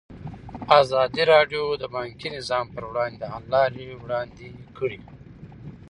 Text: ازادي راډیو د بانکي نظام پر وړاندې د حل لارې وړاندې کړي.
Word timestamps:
ازادي 0.81 1.23
راډیو 1.33 1.63
د 1.81 1.83
بانکي 1.95 2.27
نظام 2.37 2.65
پر 2.73 2.83
وړاندې 2.89 3.17
د 3.19 3.23
حل 3.33 3.43
لارې 3.53 3.87
وړاندې 4.03 4.47
کړي. 4.77 4.99